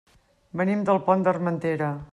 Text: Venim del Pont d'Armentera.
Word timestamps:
Venim 0.61 0.81
del 0.89 1.03
Pont 1.11 1.27
d'Armentera. 1.29 1.97